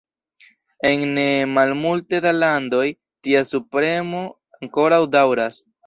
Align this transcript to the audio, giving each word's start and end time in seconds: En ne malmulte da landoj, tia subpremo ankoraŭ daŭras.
En 0.91 1.03
ne 1.17 1.25
malmulte 1.57 2.23
da 2.27 2.33
landoj, 2.39 2.83
tia 3.29 3.47
subpremo 3.53 4.27
ankoraŭ 4.63 5.07
daŭras. 5.19 5.67